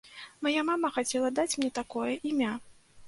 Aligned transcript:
Мая 0.47 0.61
мама 0.69 0.89
хацела 0.95 1.29
даць 1.41 1.49
мне 1.59 1.71
такое 1.81 2.09
імя. 2.31 2.55